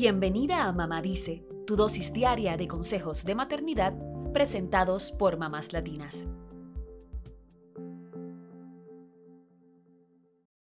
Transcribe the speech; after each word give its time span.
Bienvenida 0.00 0.68
a 0.68 0.72
Mamá 0.72 1.02
Dice, 1.02 1.44
tu 1.66 1.74
dosis 1.74 2.12
diaria 2.12 2.56
de 2.56 2.68
consejos 2.68 3.24
de 3.24 3.34
maternidad 3.34 3.94
presentados 4.32 5.10
por 5.10 5.38
mamás 5.38 5.72
latinas. 5.72 6.28